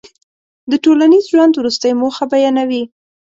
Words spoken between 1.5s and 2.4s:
وروستۍ موخه